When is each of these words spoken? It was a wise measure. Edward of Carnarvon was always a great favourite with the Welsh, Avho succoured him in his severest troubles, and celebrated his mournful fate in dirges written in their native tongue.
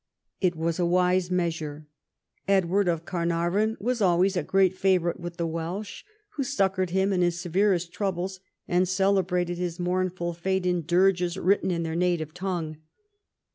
It 0.39 0.55
was 0.55 0.79
a 0.79 0.85
wise 0.87 1.29
measure. 1.29 1.85
Edward 2.47 2.87
of 2.87 3.05
Carnarvon 3.05 3.77
was 3.79 4.01
always 4.01 4.35
a 4.35 4.41
great 4.41 4.73
favourite 4.73 5.19
with 5.19 5.37
the 5.37 5.45
Welsh, 5.45 6.03
Avho 6.39 6.43
succoured 6.45 6.89
him 6.89 7.13
in 7.13 7.21
his 7.21 7.39
severest 7.39 7.93
troubles, 7.93 8.39
and 8.67 8.87
celebrated 8.89 9.59
his 9.59 9.79
mournful 9.79 10.33
fate 10.33 10.65
in 10.65 10.87
dirges 10.87 11.37
written 11.37 11.69
in 11.69 11.83
their 11.83 11.95
native 11.95 12.33
tongue. 12.33 12.77